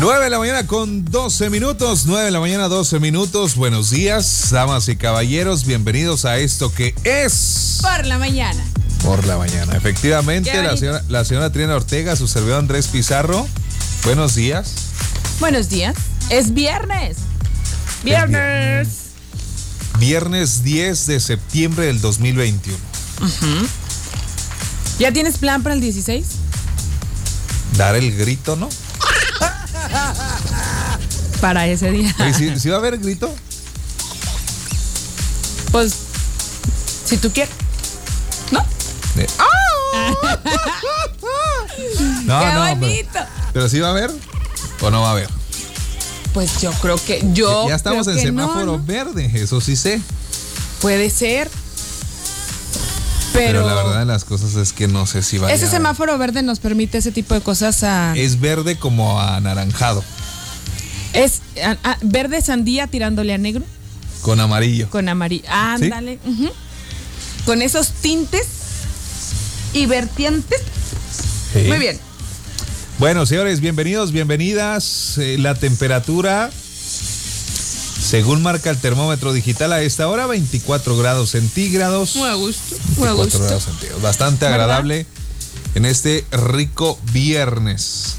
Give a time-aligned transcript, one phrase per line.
[0.00, 3.54] 9 de la mañana con 12 minutos, 9 de la mañana 12 minutos.
[3.54, 7.78] Buenos días, damas y caballeros, bienvenidos a esto que es...
[7.80, 8.62] Por la mañana.
[9.02, 9.76] Por la mañana.
[9.76, 13.46] Efectivamente, la señora, la señora Triana Ortega, su servidor Andrés Pizarro.
[14.04, 14.72] Buenos días.
[15.40, 15.94] Buenos días.
[16.28, 17.18] Es viernes.
[18.02, 18.88] Viernes.
[19.98, 22.76] Viernes 10 de septiembre del 2021.
[24.98, 26.26] ¿Ya tienes plan para el 16?
[27.76, 28.68] Dar el grito, ¿no?
[31.40, 32.14] Para ese día.
[32.36, 33.34] ¿sí, sí va a haber grito?
[35.70, 35.94] Pues,
[37.04, 37.54] si tú quieres.
[38.50, 38.60] ¿No?
[39.16, 39.26] Eh.
[42.24, 43.18] No, ¡Qué no, pero, bonito!
[43.52, 44.10] pero sí va a haber
[44.80, 45.28] o no va a haber.
[46.32, 47.68] Pues yo creo que yo.
[47.68, 48.84] ya estamos en no, semáforo ¿no?
[48.84, 50.00] verde, eso sí sé.
[50.80, 51.50] Puede ser.
[53.34, 55.66] Pero, Pero, la verdad de las cosas es que no sé si va a ese
[55.68, 58.14] semáforo verde nos permite ese tipo de cosas a.
[58.16, 60.04] Es verde como anaranjado,
[61.12, 63.64] Es a- a- verde sandía tirándole a negro
[64.22, 64.88] con amarillo.
[64.88, 65.44] con amarillo.
[65.48, 66.18] Ándale.
[67.44, 68.46] Con esos tintes
[69.72, 70.60] y vertientes.
[71.52, 71.64] Sí.
[71.68, 71.98] Muy bien.
[72.98, 75.18] Bueno, señores, bienvenidos, bienvenidas.
[75.18, 76.50] Eh, la temperatura,
[78.14, 82.14] según marca el termómetro digital a esta hora, 24 grados centígrados.
[82.14, 82.76] Muy a gusto.
[82.96, 83.38] Muy a 24 gusto.
[83.40, 84.02] grados centígrados.
[84.02, 84.60] Bastante ¿Verdad?
[84.60, 85.06] agradable
[85.74, 88.14] en este rico viernes.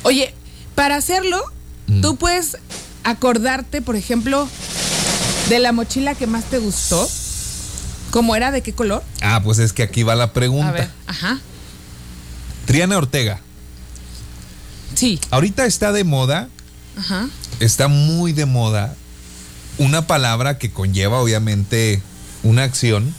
[0.05, 0.35] Oye,
[0.75, 1.41] para hacerlo,
[1.87, 2.01] Mm.
[2.01, 2.57] tú puedes
[3.05, 4.49] acordarte, por ejemplo,
[5.49, 7.09] de la mochila que más te gustó.
[8.11, 8.51] ¿Cómo era?
[8.51, 9.03] ¿De qué color?
[9.23, 10.71] Ah, pues es que aquí va la A pregunta.
[10.73, 11.41] ver, ajá.
[12.67, 13.41] Triana Ortega,
[14.95, 16.49] Sí, ahorita está de moda,
[16.97, 17.29] ajá.
[17.61, 18.95] está muy de moda
[19.79, 22.03] una palabra que conlleva obviamente
[22.43, 23.15] una acción,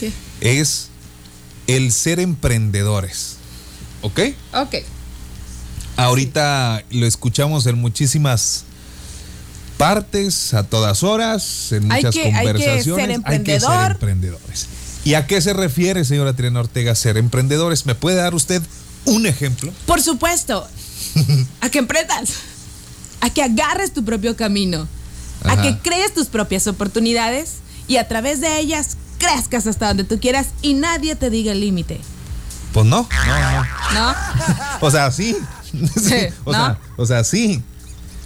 [0.00, 0.12] ¿Qué?
[0.40, 0.88] es
[1.66, 3.36] el ser emprendedores.
[4.02, 4.18] ¿Ok?
[4.54, 4.74] Ok.
[5.96, 8.64] Ahorita lo escuchamos en muchísimas
[9.76, 13.16] partes, a todas horas, en Hay muchas que- hay que ser conversaciones.
[13.16, 13.90] emprendedor.
[13.92, 14.66] emprendedores.
[15.04, 17.86] ¿Y a qué se refiere, señora Triana Ortega, ser emprendedores?
[17.86, 18.62] ¿Me puede dar usted
[19.04, 19.72] un ejemplo?
[19.86, 20.66] Por supuesto,
[21.60, 22.30] a que emprendas,
[23.20, 24.86] a que agarres tu propio camino,
[25.44, 27.54] a que crees tus propias oportunidades
[27.88, 31.60] y a través de ellas crezcas hasta donde tú quieras y nadie te diga el
[31.60, 32.00] límite.
[32.72, 33.64] Pues no, no, no.
[33.94, 34.14] ¿No?
[34.80, 35.36] O sea, sí.
[35.72, 36.14] Sí,
[36.44, 36.58] o, ¿No?
[36.58, 37.62] sea, o sea, sí.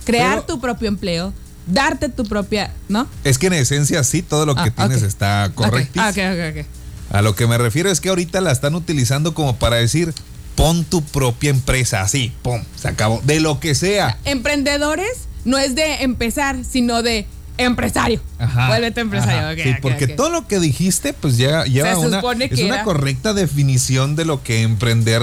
[0.04, 1.32] Crear Pero- tu propio empleo,
[1.66, 3.06] darte tu propia, ¿no?
[3.24, 5.08] Es que en esencia sí, todo lo que Ah, tienes ok.
[5.08, 6.00] está correcto.
[6.00, 6.66] Ok, ok, ok.
[7.14, 10.12] A lo que me refiero es que ahorita la están utilizando como para decir,
[10.56, 13.20] pon tu propia empresa, así, pum, se acabó.
[13.24, 14.18] De lo que sea.
[14.24, 17.26] Emprendedores no es de empezar, sino de
[17.58, 18.20] empresario.
[18.38, 18.66] Ajá.
[18.68, 19.38] Vuélvete empresario.
[19.38, 22.50] Ajá, ok, sí, porque todo lo que dijiste, pues ya lleva Se una, supone es
[22.58, 25.22] que una correcta definición de lo que emprender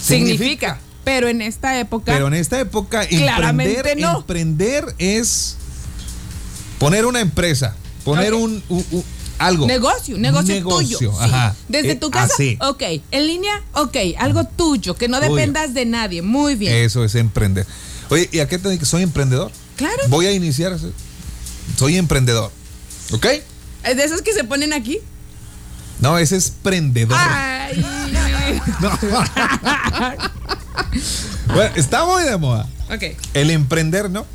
[0.00, 0.78] significa.
[1.04, 2.12] Pero en esta época.
[2.12, 4.18] Pero en esta época, Claramente emprender, no.
[4.18, 5.56] emprender es
[6.78, 8.40] poner una empresa, poner Ok.
[8.42, 9.04] un, un- un-
[9.38, 9.66] algo.
[9.66, 11.12] Negocio, negocio, Negocio, tuyo.
[11.12, 11.30] sí.
[11.68, 12.58] Desde Eh, tu casa, así.
[12.60, 12.82] ok.
[13.10, 13.96] En línea, ok.
[14.18, 15.34] Algo tuyo, que no Tuyo.
[15.34, 16.22] dependas de nadie.
[16.22, 16.74] Muy bien.
[16.74, 17.66] Eso es emprender.
[18.10, 18.88] Oye, ¿y a qué te dedicas?
[18.88, 19.50] Soy emprendedor.
[19.76, 19.96] Claro.
[20.08, 20.76] Voy a iniciar.
[21.78, 22.50] Soy emprendedor.
[23.12, 23.26] ¿Ok?
[23.84, 24.98] ¿Es de esos que se ponen aquí?
[26.00, 27.18] No, ese es prendedor.
[27.20, 27.84] Ay.
[31.54, 32.68] Bueno, está muy de moda.
[32.90, 33.02] ok.
[33.34, 34.26] El emprender, ¿no?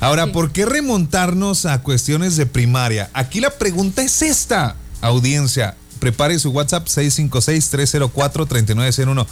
[0.00, 0.30] Ahora, Sí.
[0.32, 3.10] ¿por qué remontarnos a cuestiones de primaria?
[3.14, 5.76] Aquí la pregunta es esta, audiencia.
[6.00, 9.26] Prepare su WhatsApp 656-304-3901.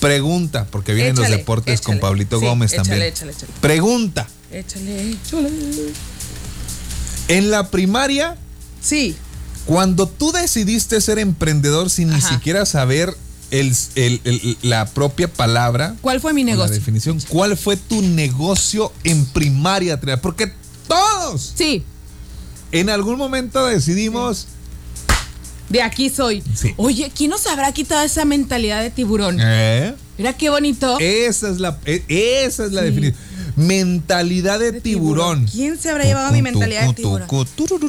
[0.00, 1.98] Pregunta, porque vienen los Échale, deportes con.
[2.00, 3.08] Pablito Sí, Gómez échale, también.
[3.12, 3.52] Échale, échale.
[3.60, 5.50] Pregunta, Échale, échale.
[7.28, 8.36] en la primaria,
[8.82, 9.16] Sí.
[9.64, 13.16] cuando tú decidiste ser emprendedor sin ni siquiera saber
[13.60, 15.94] el, el- el- la propia palabra.
[16.00, 16.74] ¿Cuál fue mi La negocio?
[16.74, 17.20] definición.
[17.28, 20.00] ¿Cuál fue tu negocio en primaria?
[20.20, 20.52] Porque
[20.88, 21.84] todos Sí,
[22.72, 24.46] en algún momento decidimos.
[25.68, 26.42] de aquí soy.
[26.54, 26.74] Sí.
[26.76, 29.38] Oye, ¿quién nos habrá quitado esa mentalidad de tiburón?
[29.40, 29.94] ¿Eh?
[30.18, 30.96] Mira qué bonito.
[31.00, 33.20] Esa es la, e- esa es la definición.
[33.56, 35.46] Mentalidad de, De tiburón.
[35.50, 37.26] ¿Quién se habrá llevado mi mentalidad de tiburón?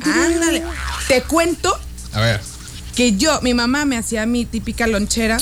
[0.04, 0.64] Ándale.
[1.08, 1.78] Te cuento
[2.14, 2.42] A ver.
[2.98, 5.38] Que yo, mi mamá me hacía mi típica lonchera.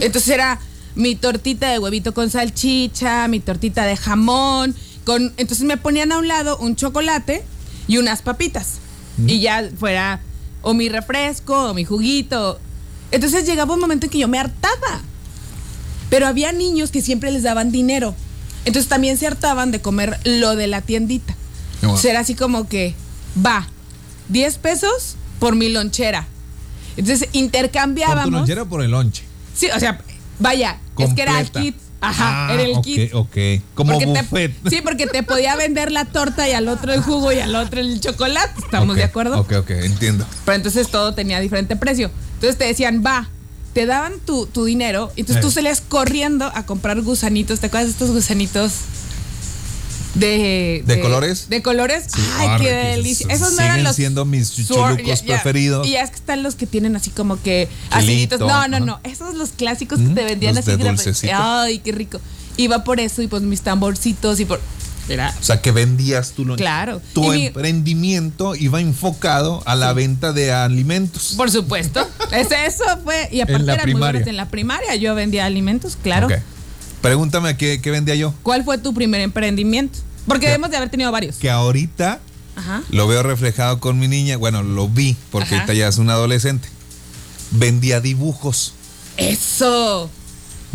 [0.00, 0.58] Entonces era
[0.94, 4.74] mi tortita de huevito con salchicha, mi tortita de jamón.
[5.04, 7.44] Con, entonces me ponían a un lado un chocolate
[7.86, 8.78] y unas papitas.
[9.26, 10.22] Y ya fuera
[10.62, 12.58] o mi refresco o mi juguito.
[13.10, 15.02] Entonces llegaba un momento en que yo me hartaba.
[16.08, 18.14] Pero había niños que siempre les daban dinero.
[18.64, 21.36] Entonces también se hartaban de comer lo de la tiendita.
[21.82, 22.00] Qué bueno.
[22.00, 22.94] Será así como que,
[23.44, 23.68] va,
[24.30, 26.26] 10 pesos por mi lonchera.
[26.96, 28.30] Entonces ¿Por tu intercambiábamos.
[28.32, 29.22] lonchera o por el lonche?
[29.54, 30.00] Sí, o sea,
[30.38, 31.60] vaya, es que era el Completa.
[31.60, 31.76] kit.
[32.00, 33.14] Ajá, Ah, era el kit.
[33.14, 33.36] Ok,
[33.74, 34.52] Como Porque te- buffet.
[34.68, 37.80] sí, porque te podía vender la torta y al otro el jugo y al otro
[37.80, 38.52] el chocolate.
[38.60, 39.40] ¿Estamos de acuerdo?
[39.40, 40.26] Ok, ok, entiendo.
[40.44, 42.10] Pero entonces todo tenía diferente precio.
[42.34, 43.28] Entonces te decían, va,
[43.72, 45.46] te daban tu, tu dinero y entonces Eh.
[45.46, 47.60] tú salías corriendo a comprar gusanitos.
[47.60, 48.72] ¿Te acuerdas de estos gusanitos?
[50.18, 51.48] De, ¿De colores?
[51.48, 52.04] De colores.
[52.38, 53.26] Ay, qué delicia.
[53.30, 53.96] esos no eran los.
[53.96, 55.86] siendo mis chuchulucos preferidos.
[55.86, 57.68] Y ya es que están los que tienen así como que.
[57.90, 58.40] Asitos.
[58.40, 59.00] No, no, no.
[59.04, 60.66] Esos los clásicos que te vendían los
[61.06, 61.26] así.
[61.26, 61.32] de.
[61.32, 62.20] Ay, qué rico.
[62.56, 64.60] Iba por eso y pues mis tamborcitos y por.
[65.08, 65.32] Era.
[65.40, 66.64] O sea, que vendías tu lonche.
[66.64, 67.00] Claro.
[67.12, 71.34] Tu Y mi- emprendimiento iba enfocado a la venta de alimentos.
[71.36, 72.06] Por supuesto.
[72.32, 73.28] Es eso fue.
[73.30, 74.12] Y aparte la eran muy primaria.
[74.20, 74.94] buenas en la primaria.
[74.96, 76.26] Yo vendía alimentos, claro.
[76.26, 76.32] Ok.
[77.06, 78.34] Pregúntame qué, qué vendía yo.
[78.42, 79.98] ¿Cuál fue tu primer emprendimiento?
[80.26, 81.36] Porque Que- debemos de haber tenido varios.
[81.36, 82.20] Que ahorita
[82.56, 82.82] Ajá.
[82.90, 84.36] lo veo reflejado con mi niña.
[84.36, 85.56] Bueno, lo vi porque Ajá.
[85.62, 86.68] ahorita ya es una adolescente.
[87.52, 88.72] Vendía dibujos.
[89.16, 90.10] Eso.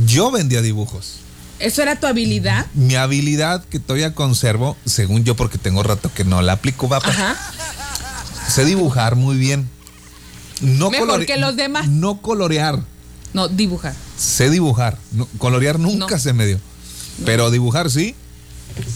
[0.06, 1.18] Yo vendía dibujos.
[1.60, 2.66] ¿Eso era tu habilidad?
[2.74, 6.98] Mi habilidad que todavía conservo, según yo, porque tengo rato que no la aplico, va,
[6.98, 7.36] Ajá.
[8.48, 9.70] sé dibujar muy bien.
[10.62, 11.88] No Mejor que los demás.
[11.88, 12.80] No colorear.
[13.34, 13.94] No, dibujar.
[14.18, 14.98] Sé dibujar.
[15.12, 16.20] No, colorear nunca No.
[16.20, 16.60] se me dio.
[17.26, 18.16] Pero dibujar sí.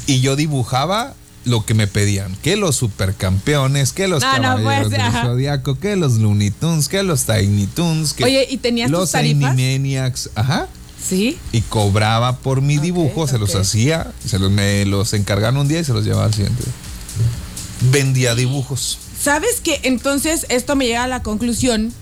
[0.08, 2.36] Y yo dibujaba lo que me pedían.
[2.42, 5.12] Que los supercampeones, que los No, no, caballeros pues, del.
[5.22, 9.12] Zodiaco, que los Looney Tunes, que los Tiny Tunes, que Oye, ¿y tenías tus los
[9.12, 9.52] tarifas?
[9.52, 10.30] Animaniacs.
[10.36, 10.68] Ajá.
[11.08, 11.38] Sí.
[11.52, 15.80] Y cobraba por mi dibujo, se los hacía, se los, me los encargaban un día
[15.80, 16.64] y se los llevaba al siguiente.
[16.64, 17.92] día.
[17.92, 18.98] Vendía dibujos.
[19.22, 21.94] ¿Sabes que entonces esto me llega a la conclusión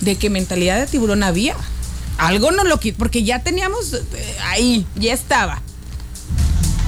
[0.00, 1.54] de que mentalidad de tiburón había?
[2.18, 5.62] Algo no lo quitó, porque ya teníamos eh, ahí, ya estaba.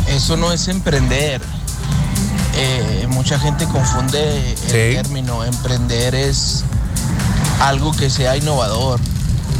[0.09, 1.41] Eso no es emprender.
[2.55, 4.67] Eh, mucha gente confunde el Sí.
[4.97, 5.43] término.
[5.45, 6.65] Emprender es
[7.61, 9.01] algo que sea innovador.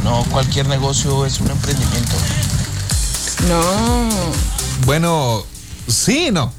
[0.03, 2.13] No cualquier negocio es un emprendimiento.
[3.47, 4.09] No.
[4.85, 5.43] Bueno,
[5.87, 6.53] sí, y no.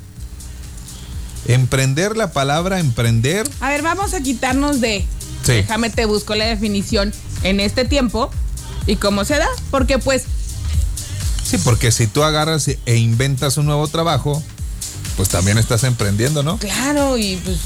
[1.46, 5.04] Emprender, la palabra emprender, A ver, vamos a quitarnos de.
[5.44, 5.52] Sí.
[5.52, 7.12] Déjame te busco la definición
[7.42, 8.30] en este tiempo
[8.86, 10.24] y cómo se da, porque pues
[11.44, 14.42] sí, porque si tú agarras e inventas un nuevo trabajo,
[15.16, 16.58] pues también estás emprendiendo, ¿no?
[16.58, 17.58] claro y pues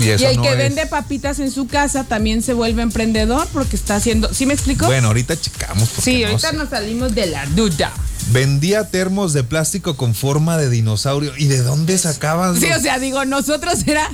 [0.00, 3.76] Y el no que es- vende papitas en su casa también se vuelve emprendedor porque
[3.76, 4.86] está haciendo, ¿sí me explico?
[4.86, 5.88] Bueno, ahorita checamos.
[6.02, 6.56] sí, no ahorita sé.
[6.56, 7.92] nos salimos de la duda.
[8.30, 11.32] Vendía termos de plástico con forma de dinosaurio.
[11.38, 12.58] ¿Y de dónde sacabas?
[12.58, 14.08] Sí, los- o sea, digo, nosotros era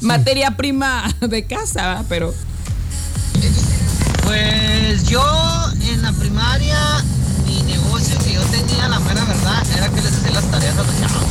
[0.00, 2.04] materia prima de casa, ¿verdad?
[2.08, 2.34] pero
[4.26, 5.22] Pues yo
[5.82, 6.78] en la primaria,
[7.46, 10.82] mi negocio que yo tenía, la mera verdad, era que les hacía las tareas a
[10.82, 11.22] los chavos.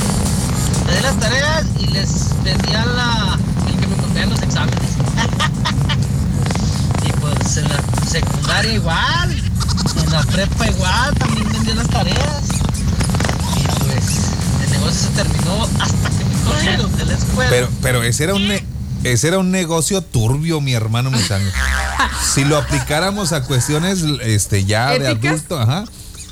[0.88, 3.38] Les hacía las tareas y les vendía la,
[3.68, 4.80] el que me copian los exámenes.
[7.06, 9.44] y pues en la secundaria igual,
[10.04, 12.44] en la prepa igual, también vendía las tareas.
[13.58, 14.06] Y pues
[14.64, 17.50] el negocio se terminó hasta que me corrieron de la escuela.
[17.50, 18.66] Pero, pero ese era un ne-
[19.06, 21.46] ese era un negocio turbio, mi hermano Misano.
[22.34, 25.86] Si lo aplicáramos a cuestiones este ya de adulto, ajá,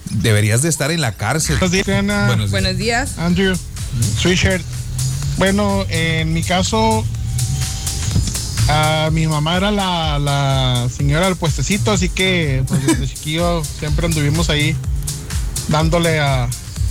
[0.09, 1.57] deberías de estar en la cárcel.
[1.57, 2.25] Buenos días, Diana.
[2.27, 2.51] Buenos días.
[2.51, 3.17] buenos días.
[3.19, 3.55] Andrew,
[4.19, 4.63] Sweatshirt.
[5.37, 7.05] Bueno, en mi caso,
[8.69, 14.05] a mi mamá era la, la señora del puestecito, así que pues, desde chiquillo siempre
[14.07, 14.75] anduvimos ahí
[15.67, 16.47] dándole a,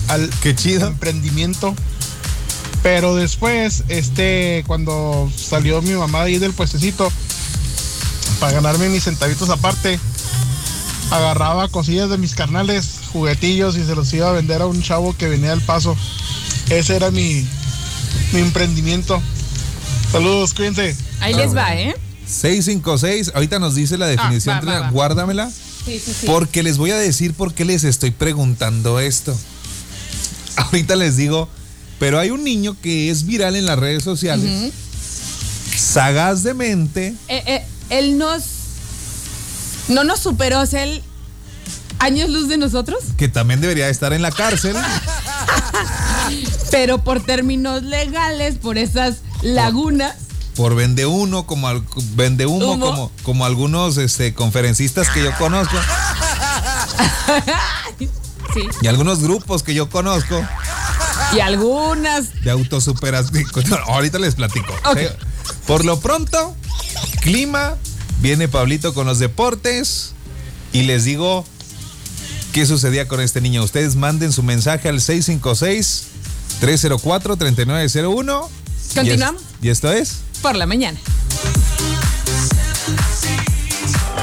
[0.09, 0.89] al Qué chido.
[0.89, 1.75] emprendimiento.
[2.83, 7.11] Pero después, este, cuando salió mi mamá ahí del puestecito,
[8.41, 10.01] para ganarme mis centavitos aparte,
[11.11, 15.17] agarraba cosillas de mis carnales, juguetillos y se los iba a vender a un chavo
[15.17, 15.97] que venía del paso.
[16.71, 17.47] Ese era mi,
[18.33, 19.23] mi emprendimiento.
[20.11, 20.97] Saludos, cuídense.
[21.21, 21.95] Ahí les va, ¿eh?
[22.27, 24.91] 656, ahorita nos dice la definición, Ah, va, va, va.
[24.91, 25.51] guárdamela.
[25.85, 26.27] Sí, sí, sí.
[26.27, 29.37] Porque les voy a decir por qué les estoy preguntando esto.
[30.57, 31.49] Ahorita les digo,
[32.03, 34.73] pero hay un niño que es viral en las redes sociales,
[35.77, 38.43] sagaz de mente, Eh, eh, él nos.
[39.87, 41.01] No nos superó, o sea, él.
[42.01, 44.75] Años luz de nosotros, que también debería estar en la cárcel.
[46.73, 50.17] pero por términos legales, por esas lagunas.
[50.57, 51.85] por vende uno como al,
[52.17, 52.85] vende humo, Humo.
[52.85, 55.77] como como algunos este conferencistas que yo conozco
[58.55, 58.63] Sí.
[58.83, 60.45] y algunos grupos que yo conozco
[61.35, 62.43] Y algunas.
[62.43, 63.45] de autosuperación.
[63.69, 64.75] No, ahorita les platico.
[65.67, 66.55] Por lo pronto,
[67.21, 67.77] clima,
[68.21, 70.13] viene Pablito con los deportes
[70.73, 71.45] y les digo
[72.53, 73.63] qué sucedía con este niño.
[73.63, 76.05] Ustedes manden su mensaje al 656
[76.61, 78.51] 304 3901.
[78.95, 79.43] Continuamos.
[79.63, 80.99] Y esto es Por la mañana.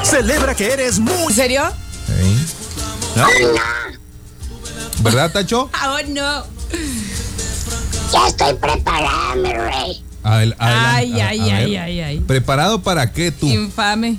[0.04, 1.64] Celebra que eres muy ¿En serio?
[3.16, 3.28] ¿No?
[5.02, 5.70] ¿Verdad, Tacho?
[5.74, 6.59] Ah, oh, no.
[8.12, 10.04] Ya estoy preparada, mi rey.
[10.24, 10.76] Adel- Ay.
[10.78, 12.20] A- ay, a ay, ay, ay.
[12.22, 13.48] ¿Preparado para qué tú?
[13.48, 14.18] Infame.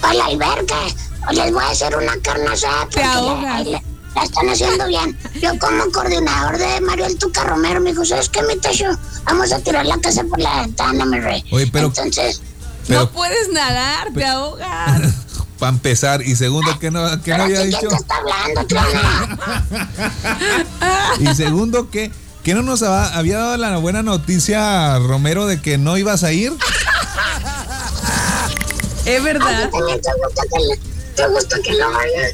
[0.00, 0.74] Para la alberca.
[1.28, 2.82] Hoy les voy a hacer una carne asada.
[2.84, 3.66] porque la- ahogas.
[3.66, 3.82] La,
[4.16, 5.16] la están haciendo bien.
[5.40, 8.86] Yo como coordinador de Mario El Tuca Romero me dijo, ¿sabes qué, mi tacho?
[9.24, 11.44] Vamos a tirar la casa por la ventana, mi rey.
[11.52, 12.42] Oye, pero- Entonces,
[12.88, 15.00] Pero no puedes nadar, te ahogas.
[15.62, 17.86] para empezar, y segundo, ¿qué no, pero había dicho?
[17.88, 18.66] está hablando?
[21.20, 22.10] Y segundo, ¿qué?
[22.42, 26.32] ¿Qué no nos ha- había dado la buena noticia, Romero, de que no ibas a
[26.32, 26.52] ir?
[29.04, 29.70] Es verdad.
[29.70, 30.80] Te gusta que, le-
[31.14, 32.28] te gusta que lo vaya.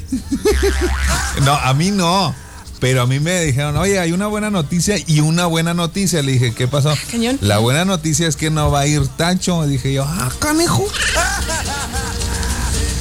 [1.45, 2.33] No, a mí no.
[2.79, 6.23] Pero a mí me dijeron, oye, hay una buena noticia y una buena noticia.
[6.23, 6.95] Le dije, ¿qué pasó?
[7.11, 7.37] Cañón.
[7.41, 9.67] La buena noticia es que no va a ir Tacho.
[9.67, 10.87] Dije yo, ah, canejo.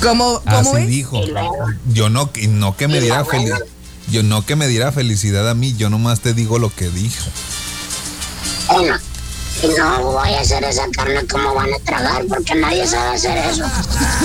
[0.03, 0.87] ¿Cómo, cómo Así ves?
[0.89, 1.21] dijo.
[1.93, 3.59] Yo no, que- no que me diera felicidad.
[4.11, 7.25] Yo no que me diera felicidad a mí, yo nomás te digo lo que dijo.
[9.61, 12.25] Si no voy a hacer esa carne, ¿cómo van a tragar?
[12.29, 13.65] Porque nadie sabe hacer eso.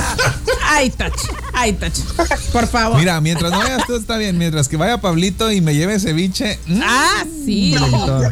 [0.70, 1.28] Ay, Tacho.
[1.54, 2.02] Ay, Tacho.
[2.52, 2.98] Por favor.
[3.00, 6.60] Mira, mientras no vayas tú está bien, mientras que vaya Pablito y me lleve ceviche.
[6.68, 7.76] mm, Ah, sí.
[7.78, 8.24] todo.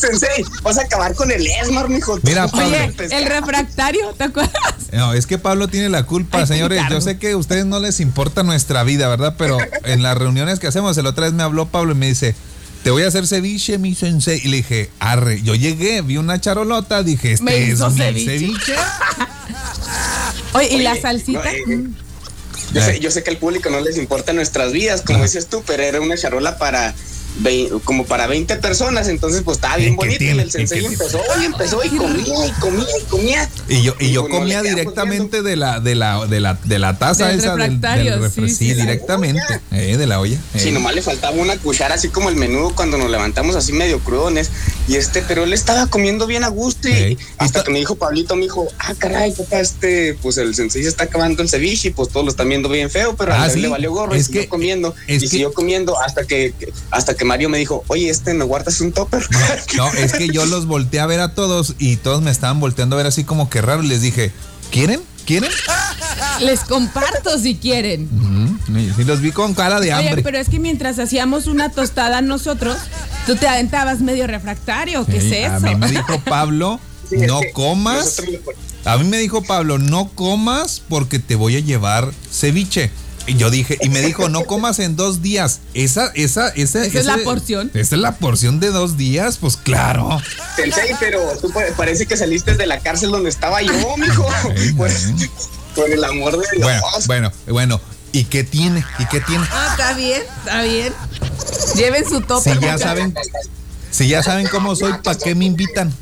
[0.00, 2.18] Sensei, vas a acabar con el Esmar, mijo.
[2.22, 2.66] Mira, Pablo.
[2.66, 4.52] Oye, el refractario, ¿te acuerdas?
[4.92, 6.82] No, es que Pablo tiene la culpa, Ay, señores.
[6.90, 9.36] Yo sé que a ustedes no les importa nuestra vida, ¿verdad?
[9.38, 12.34] Pero en las reuniones que hacemos, el otra vez me habló Pablo y me dice,
[12.82, 14.40] te voy a hacer ceviche, mi sensei.
[14.44, 15.40] Y le dije, arre.
[15.42, 18.38] Yo llegué, vi una charolota, dije, este Me es hizo mi ceviche.
[18.38, 18.74] ceviche.
[20.54, 21.42] Oye, ¿y la salsita?
[21.66, 21.84] no, eh,
[22.74, 25.62] Yo sé, yo sé que al público no les importa nuestras vidas, como dices tú,
[25.66, 26.94] pero era una charola para
[27.84, 30.18] como para 20 personas, entonces pues estaba ¿Y bien bonito.
[30.18, 30.36] tiene?
[30.36, 33.48] Y el ¿Y sensei empezó y empezó y comía y comía y comía.
[33.68, 36.98] Y yo, y yo bueno, comía directamente de la, de la, de la, de la
[36.98, 38.74] taza Del esa del, del refre- sí, sí, sí.
[38.74, 39.60] directamente.
[39.70, 40.36] Eh, de la olla.
[40.54, 40.58] eh.
[40.60, 43.98] Si nomás le faltaba una cuchara así como el menudo cuando nos levantamos así medio
[44.00, 44.50] crudones.
[44.88, 48.34] Y este, pero él estaba comiendo bien a gusto y hasta que me dijo Pablito,
[48.34, 51.90] me dijo, ah, caray, papá, este, pues el sensei se está acabando el ceviche y
[51.92, 53.60] pues todos lo están viendo bien feo, pero Ah, a él sí.
[53.60, 56.52] le valió gorro Es y siguió comiendo es y que- siguió comiendo hasta que,
[56.90, 59.22] hasta que Mario me dijo, oye, este, ¿me guardas un topper?
[59.76, 62.96] No, es que yo los volteé a ver a todos y todos me estaban volteando
[62.96, 63.82] a ver así como que raro.
[63.84, 64.32] Y les dije,
[64.72, 65.00] ¿quieren?
[65.24, 65.50] ¿Quieren?
[66.40, 68.08] Les comparto si quieren.
[68.68, 70.22] Y sí los vi con cara de Oye, hambre.
[70.22, 72.76] pero es que mientras hacíamos una tostada nosotros,
[73.26, 75.04] tú te aventabas medio refractario.
[75.06, 75.66] ¿Qué Sí, es A eso?
[75.66, 78.22] mí me dijo Pablo, Sí, no comas.
[78.84, 82.90] A mí me dijo Pablo, no comas porque te voy a llevar ceviche.
[83.24, 85.60] Y yo dije, y me dijo, no comas en dos días.
[85.74, 86.84] Esa, esa, esa.
[86.84, 87.70] ¿Esa es la porción?
[87.72, 90.20] Esa es la porción de dos días, pues claro.
[90.56, 94.26] Sensei, pero tú pa- parece que saliste de la cárcel donde estaba yo, mijo.
[94.76, 95.06] Pues,
[95.76, 96.62] por el amor de Dios.
[96.66, 97.80] Bueno, bueno, bueno.
[98.12, 98.84] ¿Y qué tiene?
[98.98, 99.44] ¿Y qué tiene?
[99.50, 100.92] Ah, está bien, está bien.
[101.74, 102.52] Lleven su tope.
[102.52, 103.14] Si ya saben,
[103.90, 105.92] si ya saben cómo soy, ¿para qué me invitan?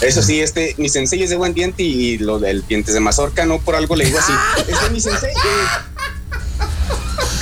[0.00, 3.46] Eso sí, este, mi sensei es de buen diente y lo del dientes de mazorca,
[3.46, 4.32] no por algo le digo así.
[4.66, 5.30] Este mi sensei.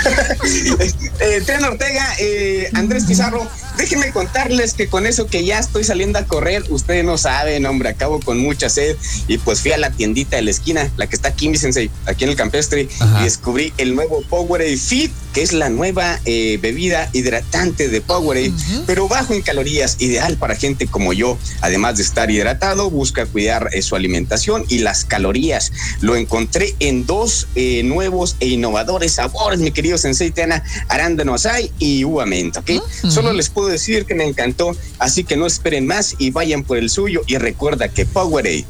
[0.09, 5.85] Eh, eh, Triana Ortega, eh, Andrés Pizarro, déjenme contarles que con eso que ya estoy
[5.85, 8.97] saliendo a correr, ustedes no saben, hombre, acabo con mucha sed
[9.29, 11.91] y pues fui a la tiendita de la esquina, la que está aquí, mi sensei,
[12.07, 13.21] aquí en el campestre, Ajá.
[13.21, 18.53] y descubrí el nuevo Powerade Fit, que es la nueva eh, bebida hidratante de Powerade,
[18.87, 21.37] pero bajo en calorías, ideal para gente como yo.
[21.61, 25.73] Además de estar hidratado, busca cuidar eh, su alimentación y las calorías.
[26.01, 31.71] Lo encontré en dos eh, nuevos e innovadores sabores, mi querido Sensei Tena, arándano asai
[31.79, 32.71] y uva menta, ¿ok?
[33.11, 36.79] Solo les puedo decir que me encantó, así que no esperen más y vayan por
[36.79, 38.65] el suyo y recuerda que Powerade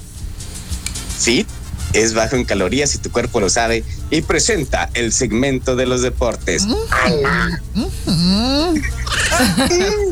[1.18, 1.46] Fit
[1.92, 6.02] es bajo en calorías y tu cuerpo lo sabe y presenta el segmento de los
[6.02, 6.66] deportes.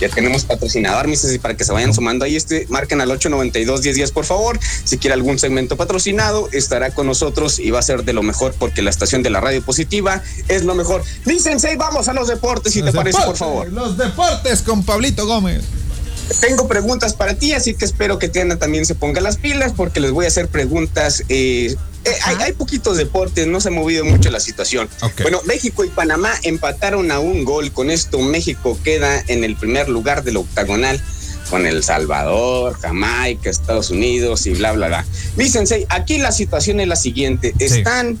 [0.00, 3.82] Ya tenemos patrocinador, mis y para que se vayan sumando ahí, este, marquen al 892
[3.82, 4.58] 10 días, por favor.
[4.84, 8.54] Si quiere algún segmento patrocinado, estará con nosotros y va a ser de lo mejor
[8.58, 11.02] porque la estación de la radio positiva es lo mejor.
[11.26, 13.72] Y vamos a los deportes, si Los te parece, por favor.
[13.72, 15.62] Los deportes con Pablito Gómez.
[16.40, 20.00] Tengo preguntas para ti, así que espero que Tiana también se ponga las pilas porque
[20.00, 21.24] les voy a hacer preguntas.
[21.28, 24.88] eh, eh, hay, hay poquitos deportes, no se ha movido mucho la situación.
[25.22, 27.72] Bueno, México y Panamá empataron a un gol.
[27.72, 31.02] Con esto, México queda en el primer lugar del octagonal
[31.50, 35.06] con El Salvador, Jamaica, Estados Unidos y bla, bla, bla.
[35.36, 37.54] Mi sensei, aquí la situación es la siguiente.
[37.58, 38.18] Están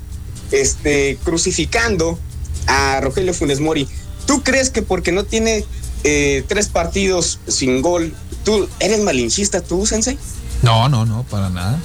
[0.50, 2.18] este, crucificando
[2.66, 3.88] a Rogelio Funes Mori.
[4.26, 5.64] ¿Tú crees que porque no tiene
[6.04, 8.14] eh, tres partidos sin gol,
[8.44, 10.18] tú eres malinchista tú, Sensei?
[10.62, 11.78] No, no, no, para nada.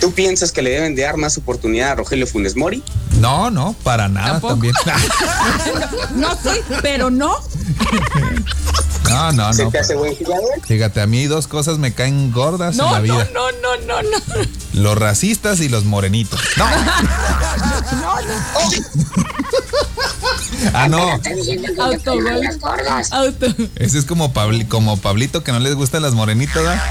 [0.00, 2.82] ¿Tú piensas que le deben de dar más oportunidad a Rogelio Funes Mori?
[3.18, 4.54] No, no, para nada Tampoco.
[4.54, 4.74] también.
[6.16, 7.34] No soy, pero no.
[9.08, 9.70] No, no, ¿Se no.
[9.70, 10.50] te hace buen jugador?
[10.66, 13.28] Fíjate, a mí dos cosas me caen gordas en No, la no, vida.
[13.32, 14.18] no, no, no, no.
[14.74, 16.40] Los racistas y los morenitos.
[16.56, 16.66] No.
[20.72, 21.20] Ah, no.
[21.20, 21.30] Te
[21.80, 22.24] Autogol.
[22.24, 23.12] pegan las gordas.
[23.12, 23.46] Auto.
[23.76, 26.82] Ese es como, Pabli- como Pablito que no les gustan las morenitas, ¿verdad?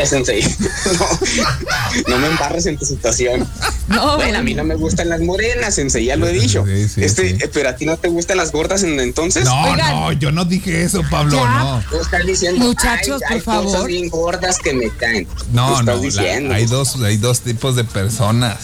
[0.00, 0.42] Eh, Sensei.
[0.98, 3.48] No, no me embarres en tu situación.
[3.88, 6.64] No, Bueno, a mí no me gustan las morenas, Sensei, ya lo he dicho.
[6.66, 7.36] Sí, sí, este, sí.
[7.42, 9.44] eh, Pero a ti no te gustan las gordas en- entonces.
[9.44, 9.90] No, Oigan.
[9.94, 11.58] no, yo no dije eso, Pablo, Ya.
[11.90, 11.98] no.
[12.00, 13.64] Estás diciendo, Muchachos, "Ay, hay por favor".
[13.72, 15.26] cosas bien gordas que me caen.
[15.52, 16.54] No, no, estás la- diciendo.
[16.54, 18.58] hay dos, hay dos tipos de personas.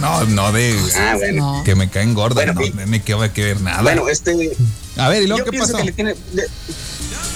[0.00, 1.56] No, no de Ah, bueno.
[1.58, 1.64] No.
[1.64, 3.82] que me caen gordas, Bueno, no, tiene que ver que ver nada.
[3.82, 4.56] Bueno, este.
[4.96, 5.76] a ver, ¿y luego yo qué pasó?
[5.76, 6.14] que le tiene.
[6.32, 6.48] de-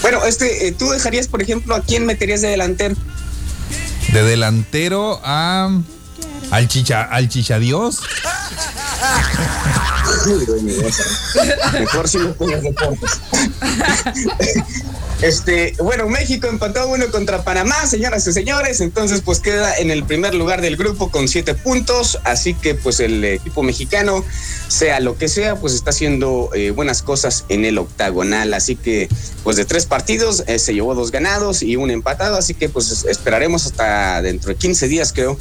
[0.01, 2.95] bueno, este, eh, tú dejarías, por ejemplo, a quién meterías de delantero.
[4.13, 5.69] De delantero a
[6.51, 8.01] al chicha, al chichadios.
[11.73, 13.19] Mejor si no pones deportes.
[15.25, 18.79] Este, bueno, México empató uno contra Panamá, señoras y señores.
[18.79, 22.19] Entonces, pues queda en el primer lugar del grupo con siete puntos.
[22.25, 24.23] Así que, pues, el equipo mexicano,
[24.67, 28.53] sea lo que sea, pues está haciendo eh, buenas cosas en el octagonal.
[28.53, 29.09] Así que,
[29.43, 32.37] pues, de tres partidos eh, se llevó dos ganados y un empatado.
[32.37, 35.39] Así que, pues, es- esperaremos hasta dentro de 15 días, creo,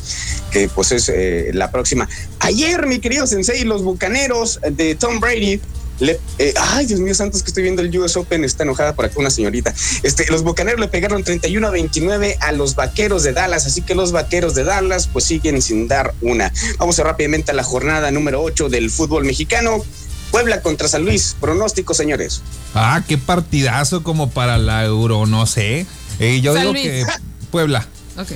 [0.51, 2.09] que pues es eh, la próxima.
[2.38, 5.61] Ayer, mi querido Sensei, los bucaneros de Tom Brady.
[6.01, 9.05] Le, eh, ay, Dios mío, santos, que estoy viendo el US Open, está enojada por
[9.05, 9.73] acá una señorita.
[10.03, 13.95] Este, los bucaneros le pegaron 31 a 29 a los vaqueros de Dallas, así que
[13.95, 16.53] los vaqueros de Dallas pues siguen sin dar una.
[16.79, 19.85] Vamos a rápidamente a la jornada número 8 del fútbol mexicano.
[20.31, 21.37] Puebla contra San Luis.
[21.41, 22.43] Pronóstico, señores.
[22.75, 25.87] Ah, qué partidazo como para la Euro, no sé.
[26.19, 26.85] Eh, yo San digo Luis.
[26.85, 27.05] que
[27.53, 27.87] Puebla.
[28.19, 28.33] Ok.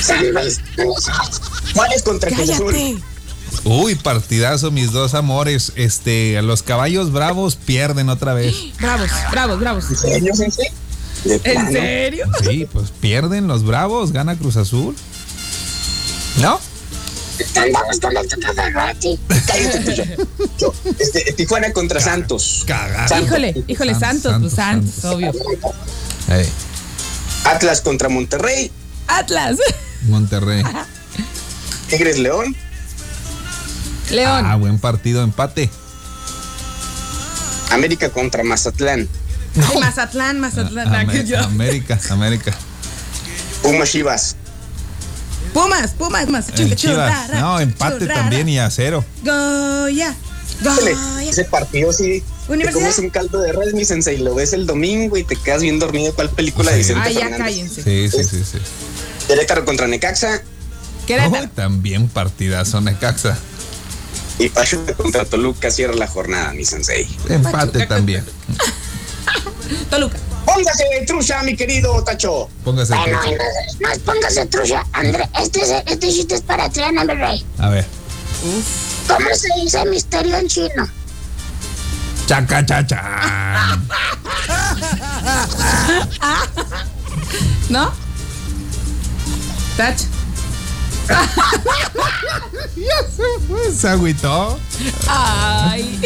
[0.00, 0.60] San Luis.
[1.74, 3.02] Juárez contra Cruz Azul.
[3.64, 5.72] Uy, partidazo, mis dos amores.
[5.76, 8.54] Este, los caballos bravos pierden otra vez.
[8.80, 9.84] Bravos, bravos, bravos.
[9.90, 10.32] ¿En serio,
[11.44, 12.26] ¿En serio?
[12.44, 14.94] Sí, pues pierden los bravos, gana Cruz Azul.
[16.40, 16.60] ¿No?
[17.54, 19.18] Andamos con el Tuca Ferretti.
[19.46, 20.04] Cállate, tú, yo.
[20.58, 22.64] Yo, este, Tijuana contra Santos.
[22.66, 23.08] Cagada.
[23.08, 23.26] Santos.
[23.26, 25.32] Híjole, híjole, Santos, Santos, pues Santos, Santos, obvio.
[26.28, 26.48] Ey,
[27.44, 28.70] Atlas contra Monterrey.
[29.06, 29.58] Atlas.
[30.08, 30.62] Monterrey.
[31.90, 32.56] Tigres León.
[34.10, 34.44] León.
[34.46, 35.70] Ah, buen partido, empate.
[37.70, 39.08] América contra Mazatlán.
[39.70, 41.26] Ay, Mazatlán, Mazatlán.
[41.26, 41.38] Yo.
[41.40, 42.52] América, América.
[43.62, 44.36] Pumas Chivas.
[45.52, 46.26] Pumas, Pumas,
[46.76, 47.30] Chivas.
[47.34, 49.04] No, empate también y a cero.
[49.24, 50.14] Goya.
[50.62, 51.22] Goya.
[51.22, 52.22] ese partido sí.
[52.46, 55.62] Te comes un caldo de res, mi sensei, lo ves el domingo y te quedas
[55.62, 56.14] bien dormido.
[56.14, 56.94] ¿Cuál película de Sí.
[56.94, 57.44] Vicente Ay, ya Fernández?
[57.44, 57.82] cállense.
[57.82, 58.58] Sí, sí, sí, sí.
[59.26, 60.40] Querétaro contra Necaxa
[61.06, 61.46] Querétaro.
[61.46, 63.36] Oh, también partidazo Necaxa.
[64.38, 67.06] Y Pachuca contra Toluca cierra la jornada, mi sensei.
[67.28, 68.24] Empate Pachuca también.
[69.90, 70.18] Toluca.
[70.44, 72.48] Póngase trucha, mi querido Tacho.
[72.64, 72.94] Póngase.
[72.94, 73.32] Bueno, trucha.
[73.32, 74.84] entonces, no póngase trucha.
[74.92, 77.44] André, este, es- este chiste es para Triana, mi rey.
[77.58, 77.84] A ver.
[79.08, 80.88] ¿Cómo se dice misterio en chino?
[82.26, 83.02] Chaca, chacha.
[87.68, 87.92] ¿No?
[92.76, 93.72] Tach.
[93.74, 94.58] Se agüitó.
[95.08, 95.98] Ay.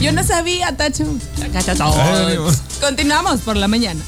[0.00, 1.04] Yo no sabía, Tacho.
[2.80, 4.00] Continuamos por la mañana.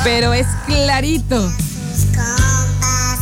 [0.05, 1.53] Pero es clarito.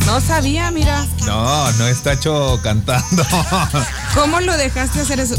[0.05, 1.05] No sabía, mira.
[1.25, 3.25] No, no es Tacho cantando.
[4.15, 5.35] ¿Cómo lo dejaste hacer eso?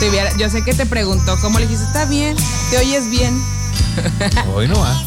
[0.00, 1.86] Te hubiera- yo sé que te preguntó, ¿cómo le dijiste?
[1.86, 2.36] Está bien,
[2.70, 3.40] te oyes bien.
[4.54, 5.00] Hoy no va.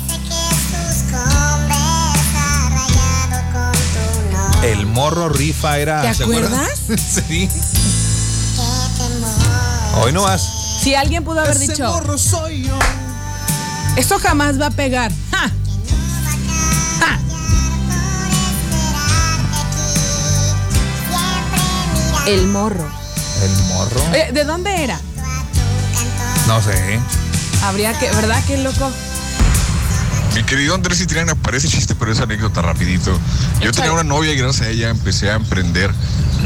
[4.63, 6.01] El morro rifa era.
[6.01, 6.53] ¿Te ¿se acuerdan?
[6.53, 6.79] acuerdas?
[7.27, 7.49] sí.
[10.01, 10.58] Hoy no vas.
[10.81, 12.77] Si alguien pudo haber Ese dicho, morro soy yo.
[13.97, 15.11] esto jamás va a pegar.
[15.31, 15.51] ¡Ja!
[16.99, 17.19] ¡Ja!
[22.27, 22.87] El morro.
[23.43, 24.01] El morro.
[24.11, 24.99] Oye, ¿De dónde era?
[26.47, 26.99] No sé.
[27.63, 28.41] Habría que, ¿verdad?
[28.47, 28.91] Qué loco.
[30.35, 33.17] Mi querido Andrés y Triana, parece chiste, pero es anécdota rapidito.
[33.61, 35.91] Yo tenía una novia y gracias a ella empecé a emprender.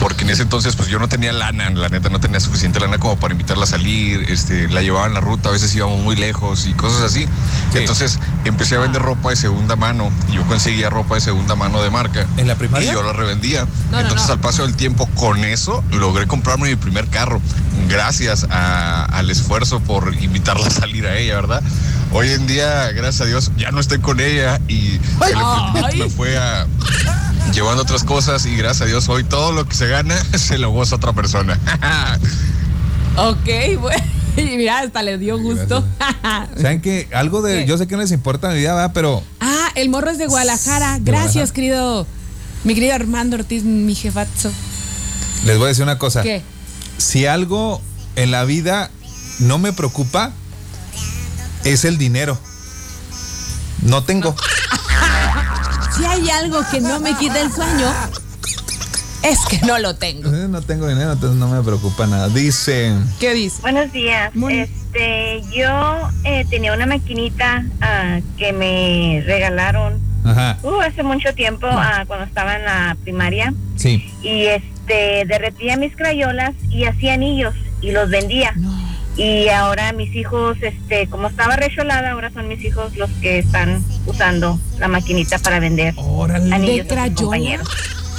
[0.03, 2.97] Porque en ese entonces, pues yo no tenía lana, la neta no tenía suficiente lana
[2.97, 6.17] como para invitarla a salir, este, la llevaba en la ruta, a veces íbamos muy
[6.17, 7.25] lejos y cosas así.
[7.73, 11.81] Entonces empecé a vender ropa de segunda mano y yo conseguía ropa de segunda mano
[11.81, 12.27] de marca.
[12.35, 12.91] ¿En la primaria?
[12.91, 13.65] Y yo la revendía.
[13.91, 14.33] no, entonces no.
[14.33, 17.39] al paso del tiempo, con eso, logré comprarme mi primer carro.
[17.87, 21.63] Gracias a- al esfuerzo por invitarla a salir a ella, ¿verdad?
[22.15, 26.09] Hoy en día, gracias a Dios, ya no estoy con ella y el emprendimiento me
[26.11, 26.67] fue a,
[27.51, 30.69] llevando otras cosas y gracias a Dios hoy todo lo que se gana se lo
[30.71, 31.59] goza otra persona.
[33.15, 34.03] Ok, bueno.
[34.35, 35.85] Y mira, hasta le dio gusto.
[36.57, 37.59] ¿Saben que Algo de.
[37.59, 37.67] ¿Qué?
[37.67, 38.91] Yo sé que no les importa mi vida, ¿verdad?
[38.91, 40.97] Pero ah, el morro es de Guadalajara.
[40.97, 41.53] De Gracias, Guadalajara.
[41.53, 42.07] querido.
[42.63, 44.51] Mi querido Armando Ortiz, mi jefazo.
[45.45, 46.23] les voy a decir una cosa.
[46.23, 46.41] ¿Qué?
[46.97, 47.79] Si algo
[48.15, 48.89] en la vida
[49.37, 50.31] no me preocupa,
[51.63, 52.37] es el dinero.
[53.81, 54.35] No tengo.
[55.97, 57.91] Si hay algo que no me quita el sueño,
[59.23, 60.33] es que no lo tengo.
[60.33, 62.29] Eh, No tengo dinero, entonces no me preocupa nada.
[62.29, 62.93] Dice.
[63.19, 63.61] ¿Qué dice?
[63.61, 64.31] Buenos días.
[64.49, 70.57] Este, yo eh, tenía una maquinita ah, que me regalaron Ajá.
[70.63, 74.03] uh, hace mucho tiempo ah, cuando estaba en la primaria Sí.
[74.21, 78.53] y este derretía mis crayolas y hacía anillos y los vendía.
[79.15, 83.83] Y ahora mis hijos, este, como estaba recholada, ahora son mis hijos los que están
[84.07, 86.53] usando la maquinita para vender Órale.
[86.53, 87.67] anillos ¿De a sus compañeros.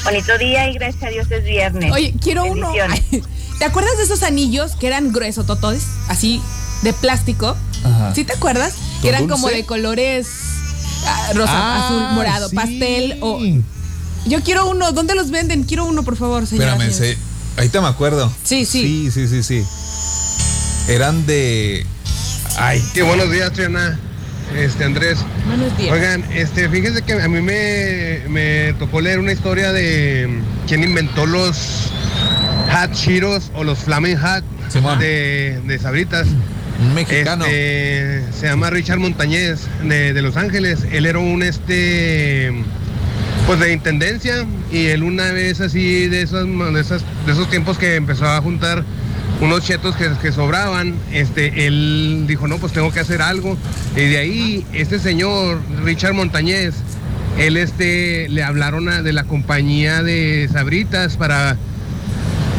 [0.05, 1.91] Bonito día y gracias a Dios es viernes.
[1.93, 2.71] Oye, quiero uno.
[3.59, 5.85] ¿Te acuerdas de esos anillos que eran gruesos, totodes?
[6.09, 6.41] Así,
[6.83, 7.57] de plástico.
[7.85, 8.15] Ajá.
[8.15, 8.75] ¿Sí te acuerdas?
[8.75, 9.33] ¿Con Que eran dulce?
[9.35, 10.29] como de colores
[11.07, 12.57] ah, rosa, Ah, azul, morado, sí.
[12.57, 13.41] pastel o.
[14.27, 14.93] Yo quiero uno.
[14.93, 15.65] ¿Dónde los venden?
[15.65, 16.73] Quiero uno, por favor, señora.
[16.73, 17.19] Espérame, se-
[17.57, 18.33] ahorita me acuerdo.
[18.45, 19.11] Sí, sí.
[19.11, 19.65] Sí, sí, sí, sí.
[20.89, 21.87] Eran de.
[22.59, 22.81] Ay.
[22.93, 23.99] Sí, buenos días, Triana.
[24.55, 25.19] Este, Andrés.
[25.47, 25.93] Buenos días.
[25.93, 30.29] Oigan, este, fíjense que a mí me, me tocó leer una historia de
[30.67, 31.91] quién inventó los
[32.71, 34.45] Hat Cheetos o los Flaming Hat
[34.99, 36.29] de, de Sabritas.
[36.81, 37.47] Un mexicano.
[37.47, 40.81] Este, se llama Richard Montañez de, de Los Ángeles.
[40.93, 42.53] Él era un este
[43.47, 47.77] pues de intendencia y él una vez así de esos de, esas, de esos tiempos
[47.77, 48.85] que empezó a juntar
[49.41, 53.57] unos chetos que, que sobraban, este, él dijo, no, pues tengo que hacer algo.
[53.97, 56.75] Y de ahí, este señor, Richard Montañez,
[57.39, 61.57] él este, le hablaron a- de la compañía de Sabritas para,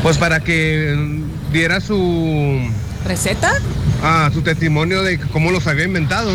[0.04, 1.22] pues para que
[1.54, 2.60] diera su...
[3.06, 3.54] ¿Receta?
[4.04, 6.32] Ah, su testimonio de cómo los había inventado.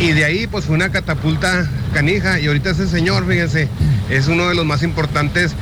[0.00, 2.40] Y de ahí, pues fue una catapulta canija.
[2.40, 3.68] Y ahorita ese señor, fíjense,
[4.08, 5.52] es uno de los más importantes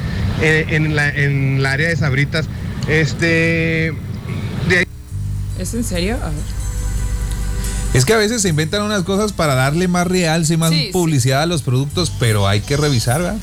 [0.40, 2.46] eh, en, la, en la área de Sabritas.
[2.88, 3.92] Este.
[4.68, 4.86] De.
[5.58, 6.16] ¿Es en serio?
[6.22, 6.58] A ver.
[7.94, 10.84] Es que a veces se inventan unas cosas para darle más realce y más Sí,
[10.86, 10.90] sí.
[10.92, 13.38] publicidad a los productos, pero hay que revisar, ¿verdad?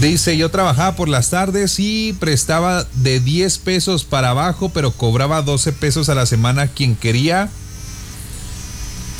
[0.00, 5.42] Dice, yo trabajaba por las tardes y prestaba de 10 pesos para abajo, pero cobraba
[5.42, 7.48] 12 pesos a la semana quien quería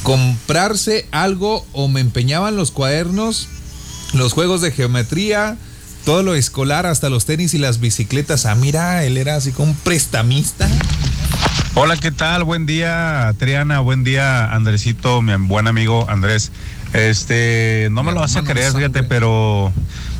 [0.03, 3.49] comprarse algo o me empeñaban los cuadernos,
[4.13, 5.57] los juegos de geometría,
[6.07, 8.47] todo lo escolar, hasta los tenis y las bicicletas.
[8.47, 10.69] Ah, mira, él era así como un prestamista.
[11.75, 12.45] Hola, ¿qué tal?
[12.45, 13.81] Buen día, Triana.
[13.81, 16.53] Buen día, Andresito, mi buen amigo Andrés.
[16.93, 19.73] Este, no me lo vas a creer, fíjate, pero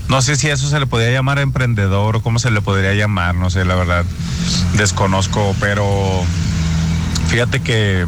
[0.09, 2.93] no sé si a eso se le podría llamar emprendedor o cómo se le podría
[2.95, 4.05] llamar, no sé, la verdad,
[4.77, 6.25] desconozco, pero
[7.29, 8.07] fíjate que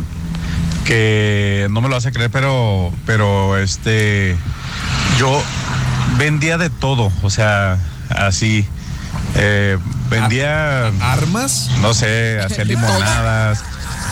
[0.84, 4.36] que no me lo vas a creer, pero pero este
[5.16, 5.40] yo
[6.18, 7.78] vendía de todo, o sea,
[8.10, 8.66] así
[9.36, 9.78] eh,
[10.10, 13.62] vendía armas, no sé, hacía limonadas.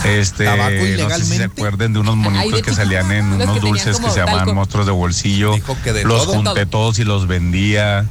[0.05, 3.61] Este, no sé si se acuerden de unos monitos de que salían en que unos
[3.61, 5.55] dulces que se llamaban monstruos de bolsillo.
[5.83, 6.35] que de los todo.
[6.35, 6.67] junté Todo.
[6.67, 8.05] todos y los vendía.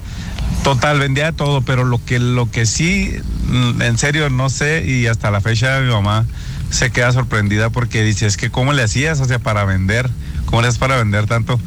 [0.64, 3.16] Total, vendía de todo, pero lo que, lo que sí,
[3.48, 6.26] mm, en serio, no sé, y hasta la fecha mi mamá
[6.72, 9.20] se queda sorprendida porque dice, es que ¿cómo le hacías?
[9.20, 10.10] O sea, para vender,
[10.46, 11.60] ¿cómo le haces para vender tanto?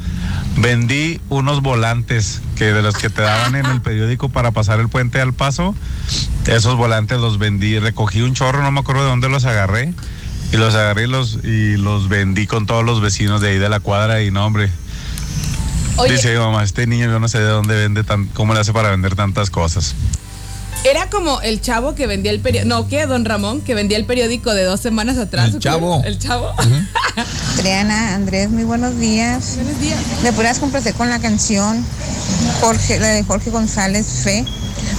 [0.57, 4.89] Vendí unos volantes que de los que te daban en el periódico para pasar el
[4.89, 5.75] puente al paso.
[6.47, 9.93] Esos volantes los vendí, recogí un chorro, no me acuerdo de dónde los agarré.
[10.51, 13.69] Y los agarré y los, y los vendí con todos los vecinos de ahí de
[13.69, 14.69] la cuadra y no, hombre.
[15.97, 16.13] Oye.
[16.13, 18.89] Dice mamá, este niño yo no sé de dónde vende, tan, cómo le hace para
[18.89, 19.95] vender tantas cosas.
[20.83, 22.69] Era como el chavo que vendía el periódico.
[22.69, 23.05] No, ¿qué?
[23.05, 25.53] Don Ramón, que vendía el periódico de dos semanas atrás.
[25.53, 26.01] El chavo.
[26.05, 26.53] El chavo.
[27.57, 29.55] Triana, Andrés, muy buenos días.
[29.55, 29.99] Buenos días.
[30.23, 31.85] ¿Me pudieras complacer con la canción
[32.61, 34.45] Jorge, la de Jorge González Fe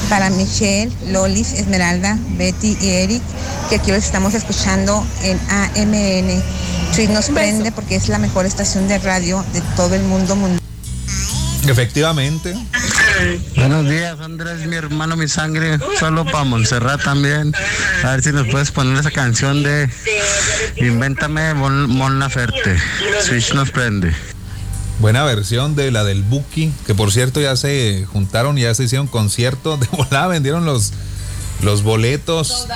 [0.08, 3.22] para Michelle, Lolis, Esmeralda, Betty y Eric,
[3.68, 6.42] que aquí los estamos escuchando en AMN.
[6.94, 10.60] Tweet nos prende porque es la mejor estación de radio de todo el mundo mundial.
[11.68, 12.54] Efectivamente.
[13.56, 15.78] Buenos días, Andrés, mi hermano, mi sangre.
[15.98, 17.52] Solo para Montserrat también.
[18.02, 19.90] A ver si nos puedes poner esa canción de
[20.76, 22.78] Invéntame Mon, Laferte.
[23.20, 24.14] Switch nos prende.
[25.00, 29.06] Buena versión de la del Buki, que por cierto ya se juntaron, ya se hicieron
[29.06, 29.76] concierto.
[29.78, 30.92] De volada vendieron los,
[31.62, 32.66] los boletos.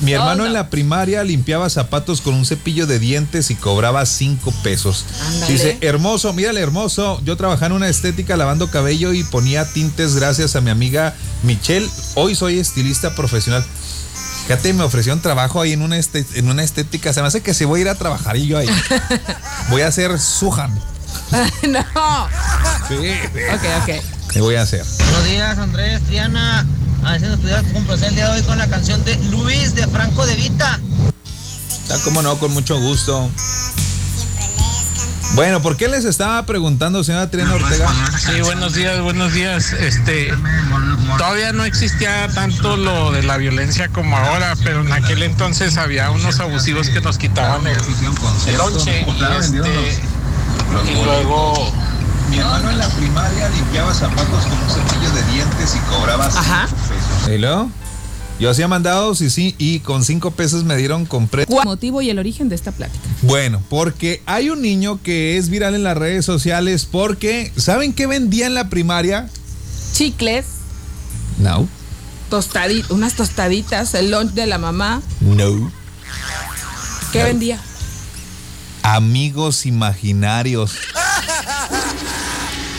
[0.00, 4.52] Mi hermano en la primaria limpiaba zapatos con un cepillo de dientes y cobraba cinco
[4.62, 5.04] pesos.
[5.26, 5.52] Ándale.
[5.52, 7.20] Dice, hermoso, mírale hermoso.
[7.24, 11.88] Yo trabajaba en una estética lavando cabello y ponía tintes gracias a mi amiga Michelle.
[12.14, 13.64] Hoy soy estilista profesional.
[14.46, 17.12] Fíjate, me ofrecieron trabajo ahí en una, este- en una estética.
[17.14, 18.68] Se me hace que si voy a ir a trabajar y yo ahí.
[19.70, 20.74] voy a hacer Suhan.
[21.68, 22.28] no.
[22.88, 22.94] Sí,
[23.54, 24.04] Ok, ok.
[24.32, 24.84] ¿Qué voy a hacer?
[24.98, 26.66] Buenos días, Andrés, Triana.
[27.04, 29.74] A ver si nos pudieras complacer el día de hoy con la canción de Luis
[29.74, 30.80] de Franco de Vita.
[31.82, 33.30] Está como no, con mucho gusto.
[35.34, 37.90] Bueno, ¿por qué les estaba preguntando, señora Triana Ortega?
[38.18, 39.72] Sí, buenos días, buenos días.
[39.72, 40.32] Este,
[41.18, 46.10] todavía no existía tanto lo de la violencia como ahora, pero en aquel entonces había
[46.10, 47.76] unos abusivos que nos quitaban el,
[48.46, 50.02] el lonche y este,
[50.88, 51.72] y luego
[52.30, 56.68] Mi hermano en la primaria limpiaba zapatos con un cepillo de dientes y cobraba Ajá.
[57.32, 57.70] ¿Y luego?
[58.40, 61.46] Yo hacía mandados y sí, y con cinco pesos me dieron, compré.
[61.46, 63.04] ¿Cuál motivo y el origen de esta plática?
[63.22, 68.06] Bueno, porque hay un niño que es viral en las redes sociales porque, ¿saben qué
[68.08, 69.30] vendía en la primaria?
[69.92, 70.46] Chicles,
[71.38, 71.68] No.
[72.28, 75.00] tostaditas, unas tostaditas, el lunch de la mamá.
[75.20, 75.70] No.
[77.12, 77.60] ¿Qué vendía?
[78.82, 80.72] Amigos imaginarios.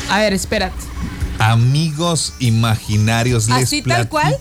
[0.10, 0.75] A ver, espérate.
[1.39, 3.48] Amigos imaginarios.
[3.50, 4.38] Les ¿Así tal cual?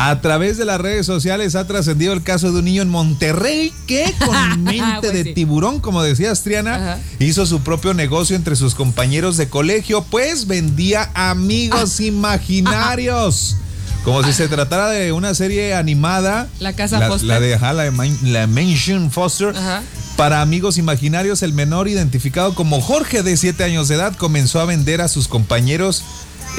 [0.00, 3.72] A través de las redes sociales ha trascendido el caso de un niño en Monterrey
[3.86, 5.34] que con mente Pues de sí.
[5.34, 6.98] tiburón, como decías Triana, Ajá.
[7.18, 13.56] hizo su propio negocio entre sus compañeros de colegio, pues vendía amigos imaginarios.
[14.04, 16.46] Como si se tratara de una serie animada.
[16.60, 17.28] La Casa la, Foster.
[17.28, 19.48] La de ajá, la, de Man- la Mansion Foster.
[19.56, 19.82] Ajá.
[20.18, 24.64] Para amigos imaginarios, el menor identificado como Jorge de 7 años de edad comenzó a
[24.64, 26.02] vender a sus compañeros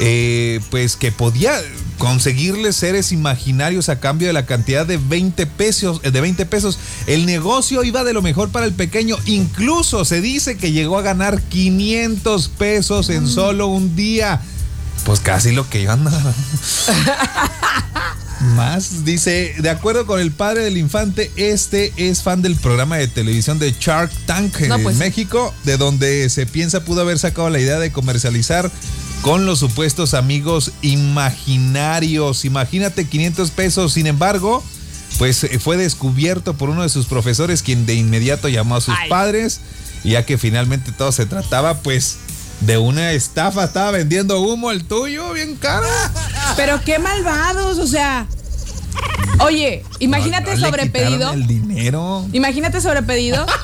[0.00, 1.52] eh, pues que podía
[1.98, 6.78] conseguirles seres imaginarios a cambio de la cantidad de 20 pesos, eh, de 20 pesos.
[7.06, 11.02] El negocio iba de lo mejor para el pequeño, incluso se dice que llegó a
[11.02, 14.40] ganar 500 pesos en solo un día.
[15.04, 16.32] Pues casi lo que yo andaba.
[18.40, 23.06] Más, dice, de acuerdo con el padre del infante, este es fan del programa de
[23.06, 24.96] televisión de Shark Tank No, en pues.
[24.96, 28.70] México, de donde se piensa pudo haber sacado la idea de comercializar
[29.20, 32.46] con los supuestos amigos imaginarios.
[32.46, 34.64] Imagínate 500 pesos, sin embargo,
[35.18, 38.94] pues eh, fue descubierto por uno de sus profesores, quien de inmediato llamó a sus
[38.96, 39.10] Ay.
[39.10, 39.60] padres,
[40.02, 42.16] ya que finalmente todo se trataba, pues,
[42.60, 45.86] de una estafa, estaba vendiendo humo el tuyo, bien caro.
[46.56, 48.26] Pero qué malvados, o sea.
[49.40, 51.32] Oye, imagínate No, sobrepedido.
[51.32, 52.26] el dinero.
[52.32, 53.46] Imagínate sobrepedido.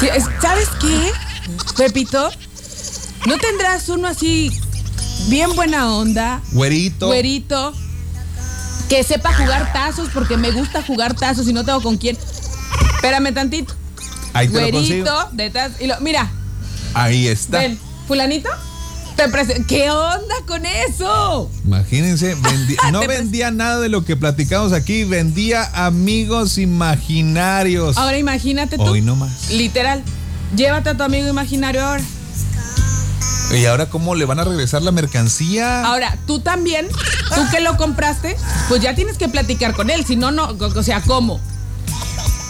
[0.00, 0.08] Sí,
[0.40, 1.12] ¿Sabes qué,
[1.76, 2.30] Pepito?
[3.26, 4.50] ¿No tendrás uno así
[5.28, 7.06] bien buena onda, Güerito.
[7.08, 7.74] güerito,
[8.88, 12.16] que sepa jugar tazos porque me gusta jugar tazos y no tengo con quién?
[12.96, 13.74] Espérame tantito.
[14.32, 14.80] Ahí te lo.
[14.80, 16.30] Y lo, mira,
[16.94, 17.58] Ahí está.
[17.58, 18.48] ven, fulanito,
[19.16, 19.24] te
[19.66, 21.50] ¿Qué onda con eso?
[21.64, 22.36] Imagínense,
[22.92, 27.96] no vendía nada de lo que platicamos aquí, vendía amigos imaginarios.
[27.96, 28.82] Ahora imagínate tú.
[28.84, 29.50] Hoy no más.
[29.50, 30.02] Literal.
[30.56, 32.02] Llévate a tu amigo imaginario ahora.
[33.52, 35.84] ¿Y ahora cómo le van a regresar la mercancía?
[35.84, 36.88] Ahora, tú también,
[37.34, 38.36] tú que lo compraste,
[38.68, 40.04] pues ya tienes que platicar con él.
[40.04, 41.40] Si no, no, o sea, ¿cómo?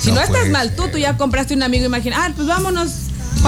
[0.00, 2.24] Si no, No estás mal, tú, tú ya compraste un amigo imaginario.
[2.24, 2.90] Ah, pues vámonos,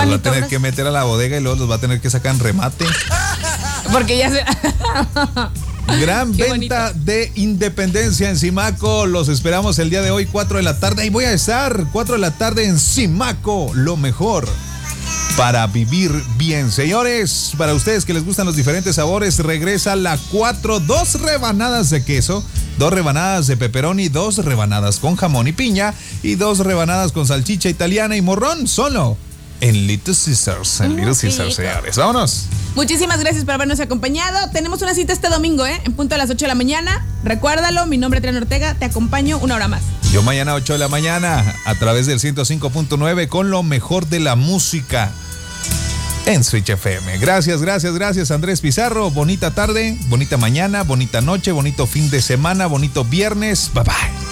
[0.05, 2.01] Los va a tener que meter a la bodega y luego los va a tener
[2.01, 2.87] que sacar en remate.
[3.93, 4.45] Porque ya se.
[6.01, 9.07] Gran Qué venta de Independencia en Simaco.
[9.07, 11.03] Los esperamos el día de hoy, 4 de la tarde.
[11.03, 13.71] Ahí voy a estar, 4 de la tarde en Simaco.
[13.73, 14.49] Lo mejor
[15.37, 16.73] para vivir bien.
[16.73, 22.05] Señores, para ustedes que les gustan los diferentes sabores, regresa la 4, dos rebanadas de
[22.05, 22.43] queso,
[22.79, 27.69] dos rebanadas de pepperoni, dos rebanadas con jamón y piña y dos rebanadas con salchicha
[27.69, 29.17] italiana y morrón, solo
[29.61, 30.81] en Little Caesars.
[30.81, 31.97] En Little Caesars, señores.
[31.97, 32.47] Vámonos.
[32.75, 34.51] Muchísimas gracias por habernos acompañado.
[34.51, 35.81] Tenemos una cita este domingo, ¿eh?
[35.85, 37.05] En punto a las 8 de la mañana.
[37.25, 38.75] Recuérdalo, mi nombre es Triana Ortega.
[38.75, 39.83] Te acompaño una hora más.
[40.13, 44.37] Yo mañana 8 de la mañana a través del 105.9 con lo mejor de la
[44.37, 45.11] música
[46.27, 47.19] en Switch FM.
[47.19, 49.11] Gracias, gracias, gracias Andrés Pizarro.
[49.11, 53.71] Bonita tarde, bonita mañana, bonita noche, bonito fin de semana, bonito viernes.
[53.73, 54.26] Bye bye.